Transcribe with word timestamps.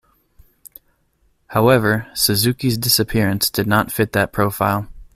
However, 1.49 2.07
Suzuki's 2.15 2.75
disappearance 2.75 3.51
did 3.51 3.67
not 3.67 3.91
fit 3.91 4.13
that 4.13 4.33
profile. 4.33 4.87